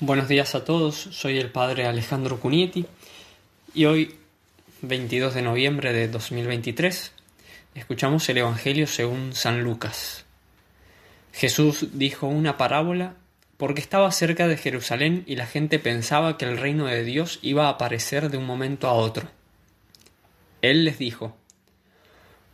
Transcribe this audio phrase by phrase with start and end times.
[0.00, 2.84] Buenos días a todos, soy el padre Alejandro Cunietti
[3.72, 4.14] y hoy,
[4.82, 7.12] 22 de noviembre de 2023,
[7.74, 10.26] escuchamos el Evangelio según San Lucas.
[11.32, 13.14] Jesús dijo una parábola
[13.56, 17.64] porque estaba cerca de Jerusalén y la gente pensaba que el reino de Dios iba
[17.64, 19.30] a aparecer de un momento a otro.
[20.60, 21.34] Él les dijo,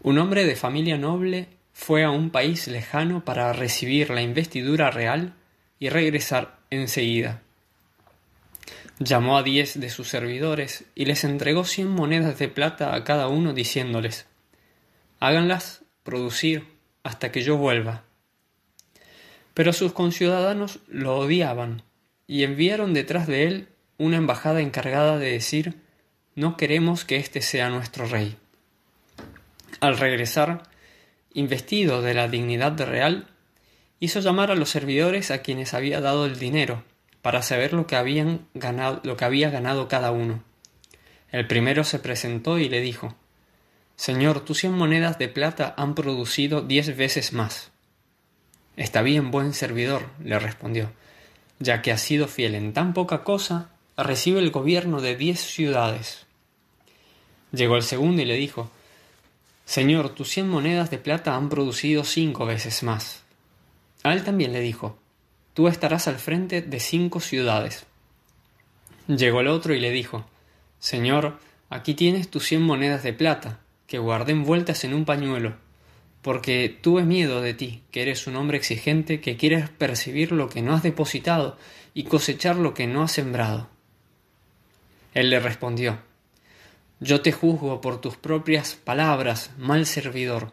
[0.00, 5.34] Un hombre de familia noble fue a un país lejano para recibir la investidura real
[5.78, 7.42] y regresar enseguida.
[8.98, 13.28] Llamó a diez de sus servidores y les entregó cien monedas de plata a cada
[13.28, 14.26] uno diciéndoles
[15.20, 16.64] Háganlas producir
[17.02, 18.04] hasta que yo vuelva.
[19.54, 21.82] Pero sus conciudadanos lo odiaban
[22.26, 25.76] y enviaron detrás de él una embajada encargada de decir
[26.34, 28.36] No queremos que éste sea nuestro rey.
[29.80, 30.62] Al regresar,
[31.32, 33.28] investido de la dignidad real,
[34.00, 36.82] hizo llamar a los servidores a quienes había dado el dinero,
[37.22, 40.42] para saber lo que, habían ganado, lo que había ganado cada uno.
[41.32, 43.16] El primero se presentó y le dijo
[43.96, 47.70] Señor, tus cien monedas de plata han producido diez veces más.
[48.76, 50.92] Está bien, buen servidor, le respondió,
[51.58, 56.26] ya que has sido fiel en tan poca cosa, recibe el gobierno de diez ciudades.
[57.52, 58.70] Llegó el segundo y le dijo
[59.64, 63.25] Señor, tus cien monedas de plata han producido cinco veces más.
[64.06, 64.96] A él también le dijo,
[65.52, 67.86] Tú estarás al frente de cinco ciudades.
[69.08, 70.24] Llegó el otro y le dijo,
[70.78, 71.40] Señor,
[71.70, 75.56] aquí tienes tus cien monedas de plata, que guardé envueltas en un pañuelo,
[76.22, 80.62] porque tuve miedo de ti, que eres un hombre exigente, que quieres percibir lo que
[80.62, 81.58] no has depositado
[81.92, 83.68] y cosechar lo que no has sembrado.
[85.14, 85.98] Él le respondió,
[87.00, 90.52] Yo te juzgo por tus propias palabras, mal servidor.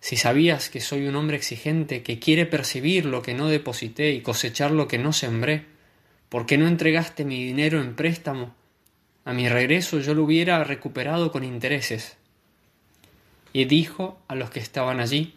[0.00, 4.20] Si sabías que soy un hombre exigente, que quiere percibir lo que no deposité y
[4.20, 5.66] cosechar lo que no sembré,
[6.28, 8.54] ¿por qué no entregaste mi dinero en préstamo?
[9.24, 12.16] A mi regreso yo lo hubiera recuperado con intereses.
[13.52, 15.34] Y dijo a los que estaban allí,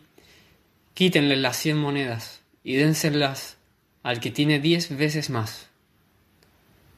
[0.94, 3.58] quítenle las cien monedas y dénselas
[4.04, 5.70] al que tiene diez veces más.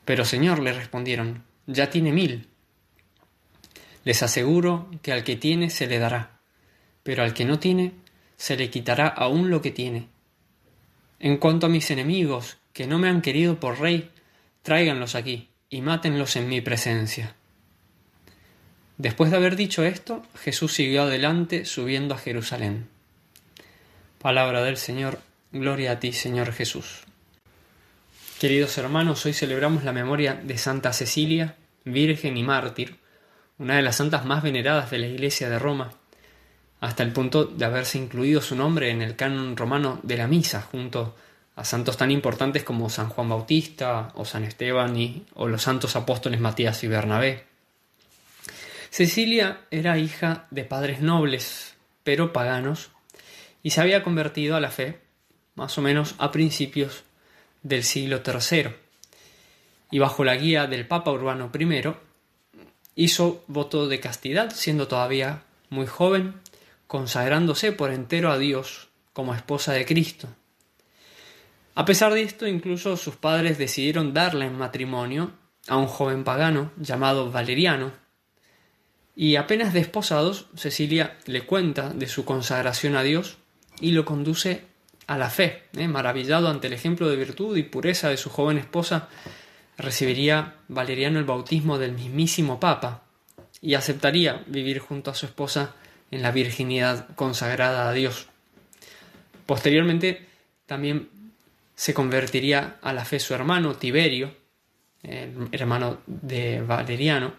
[0.05, 2.47] Pero señor, le respondieron, ya tiene mil.
[4.03, 6.32] Les aseguro que al que tiene se le dará
[7.03, 7.91] pero al que no tiene,
[8.37, 10.07] se le quitará aún lo que tiene.
[11.19, 14.09] En cuanto a mis enemigos, que no me han querido por rey,
[14.63, 17.35] tráiganlos aquí y mátenlos en mi presencia.
[18.97, 22.87] Después de haber dicho esto, Jesús siguió adelante subiendo a Jerusalén.
[24.19, 25.19] Palabra del Señor,
[25.51, 27.03] gloria a ti, Señor Jesús.
[28.39, 32.97] Queridos hermanos, hoy celebramos la memoria de Santa Cecilia, Virgen y Mártir,
[33.57, 35.91] una de las santas más veneradas de la Iglesia de Roma,
[36.83, 40.61] hasta el punto de haberse incluido su nombre en el canon romano de la misa,
[40.61, 41.15] junto
[41.55, 45.95] a santos tan importantes como San Juan Bautista o San Esteban y, o los santos
[45.95, 47.45] apóstoles Matías y Bernabé.
[48.89, 51.73] Cecilia era hija de padres nobles,
[52.03, 52.89] pero paganos,
[53.63, 54.99] y se había convertido a la fe
[55.55, 57.05] más o menos a principios
[57.61, 58.71] del siglo III.
[59.89, 61.93] Y bajo la guía del Papa Urbano I,
[62.95, 66.42] hizo voto de castidad, siendo todavía muy joven,
[66.93, 70.27] consagrándose por entero a Dios como esposa de Cristo.
[71.73, 75.31] A pesar de esto, incluso sus padres decidieron darle en matrimonio
[75.67, 77.93] a un joven pagano llamado Valeriano,
[79.15, 83.37] y apenas desposados, Cecilia le cuenta de su consagración a Dios
[83.81, 84.61] y lo conduce
[85.07, 85.63] a la fe.
[85.75, 85.87] ¿eh?
[85.87, 89.09] Maravillado ante el ejemplo de virtud y pureza de su joven esposa,
[89.79, 93.01] recibiría Valeriano el bautismo del mismísimo Papa
[93.61, 95.73] y aceptaría vivir junto a su esposa
[96.13, 98.27] en la virginidad consagrada a Dios.
[99.47, 100.27] Posteriormente
[100.67, 101.09] también
[101.75, 104.35] se convertiría a la fe su hermano Tiberio,
[105.01, 107.33] hermano de Valeriano,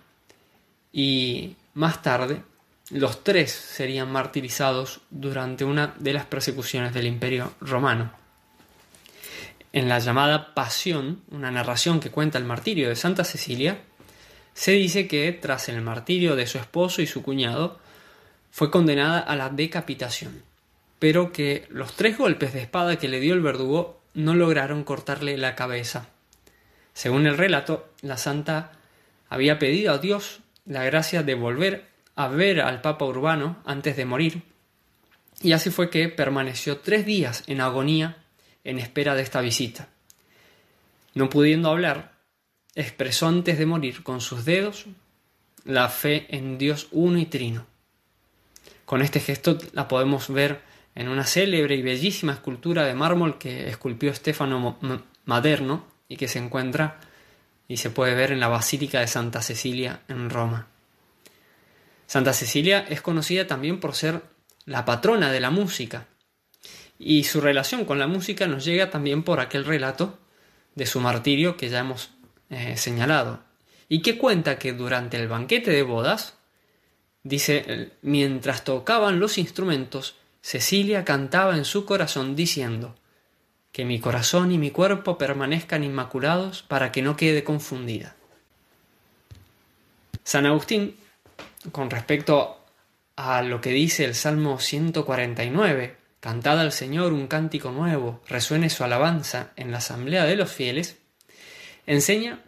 [0.92, 2.42] y más tarde
[2.90, 8.12] los tres serían martirizados durante una de las persecuciones del imperio romano.
[9.72, 13.80] En la llamada Pasión, una narración que cuenta el martirio de Santa Cecilia,
[14.52, 17.80] se dice que tras el martirio de su esposo y su cuñado,
[18.54, 20.44] fue condenada a la decapitación,
[21.00, 25.36] pero que los tres golpes de espada que le dio el verdugo no lograron cortarle
[25.36, 26.06] la cabeza.
[26.92, 28.70] Según el relato, la santa
[29.28, 34.04] había pedido a Dios la gracia de volver a ver al Papa Urbano antes de
[34.04, 34.42] morir,
[35.42, 38.18] y así fue que permaneció tres días en agonía
[38.62, 39.88] en espera de esta visita.
[41.12, 42.12] No pudiendo hablar,
[42.76, 44.86] expresó antes de morir con sus dedos
[45.64, 47.73] la fe en Dios uno y trino.
[48.84, 50.60] Con este gesto la podemos ver
[50.94, 54.78] en una célebre y bellísima escultura de mármol que esculpió Stefano
[55.24, 57.00] Maderno y que se encuentra
[57.66, 60.68] y se puede ver en la Basílica de Santa Cecilia en Roma.
[62.06, 64.22] Santa Cecilia es conocida también por ser
[64.66, 66.06] la patrona de la música,
[66.98, 70.18] y su relación con la música nos llega también por aquel relato
[70.74, 72.10] de su martirio que ya hemos
[72.50, 73.40] eh, señalado,
[73.88, 76.36] y que cuenta que durante el banquete de bodas,
[77.24, 82.94] dice, mientras tocaban los instrumentos, Cecilia cantaba en su corazón diciendo,
[83.72, 88.14] que mi corazón y mi cuerpo permanezcan inmaculados para que no quede confundida.
[90.22, 90.94] San Agustín,
[91.72, 92.60] con respecto
[93.16, 98.82] a lo que dice el Salmo 149, Cantad al Señor un cántico nuevo, resuene su
[98.82, 100.96] alabanza en la asamblea de los fieles,
[101.86, 102.40] enseña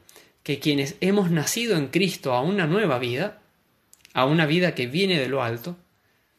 [0.43, 3.43] que quienes hemos nacido en Cristo a una nueva vida,
[4.17, 5.77] a una vida que viene de lo alto,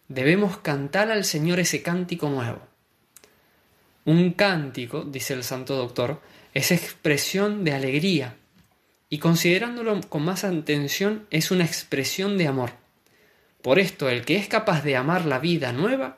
[0.08, 2.60] debemos cantar al Señor ese cántico nuevo.
[4.04, 6.20] Un cántico, dice el santo doctor,
[6.56, 8.36] es expresión de alegría
[9.10, 12.72] y considerándolo con más atención es una expresión de amor.
[13.62, 16.18] Por esto el que es capaz de amar la vida nueva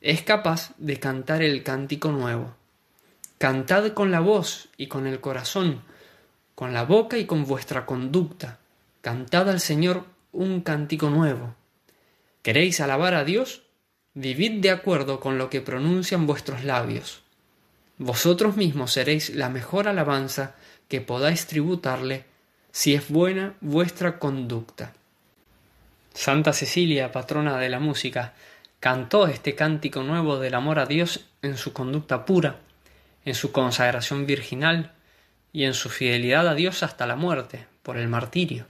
[0.00, 2.56] es capaz de cantar el cántico nuevo.
[3.36, 5.82] Cantad con la voz y con el corazón,
[6.54, 8.58] con la boca y con vuestra conducta.
[9.02, 11.54] Cantad al Señor un cántico nuevo.
[12.42, 13.62] ¿Queréis alabar a Dios?
[14.12, 17.22] Vivid de acuerdo con lo que pronuncian vuestros labios.
[17.96, 20.56] Vosotros mismos seréis la mejor alabanza
[20.88, 22.24] que podáis tributarle
[22.72, 24.92] si es buena vuestra conducta.
[26.12, 28.34] Santa Cecilia, patrona de la música,
[28.80, 32.60] cantó este cántico nuevo del amor a Dios en su conducta pura,
[33.24, 34.92] en su consagración virginal
[35.52, 38.66] y en su fidelidad a Dios hasta la muerte, por el martirio.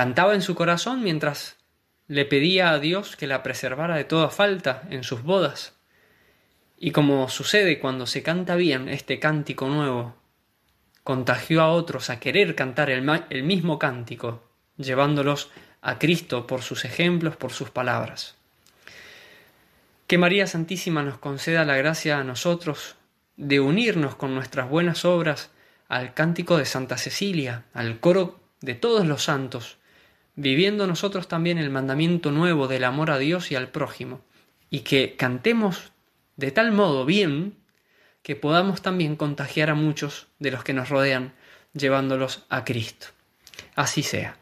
[0.00, 1.58] Cantaba en su corazón mientras
[2.08, 5.74] le pedía a Dios que la preservara de toda falta en sus bodas.
[6.78, 10.16] Y como sucede cuando se canta bien este cántico nuevo,
[11.04, 14.42] contagió a otros a querer cantar el, el mismo cántico,
[14.78, 15.50] llevándolos
[15.82, 18.36] a Cristo por sus ejemplos, por sus palabras.
[20.06, 22.96] Que María Santísima nos conceda la gracia a nosotros
[23.36, 25.50] de unirnos con nuestras buenas obras
[25.88, 29.76] al cántico de Santa Cecilia, al coro de todos los santos,
[30.36, 34.20] viviendo nosotros también el mandamiento nuevo del amor a Dios y al prójimo,
[34.70, 35.92] y que cantemos
[36.36, 37.56] de tal modo bien
[38.22, 41.32] que podamos también contagiar a muchos de los que nos rodean,
[41.72, 43.08] llevándolos a Cristo.
[43.74, 44.36] Así sea.